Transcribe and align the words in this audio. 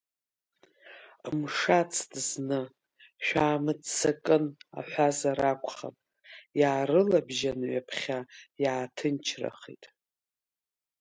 Мшацт 1.37 2.11
зны, 2.27 2.61
шәаамццакын, 3.25 4.45
аҳәазар 4.79 5.39
акәхап, 5.51 5.95
иаарылабжьан, 6.59 7.59
ҩаԥхьа 7.71 8.19
иааҭынчрахеит. 8.63 9.83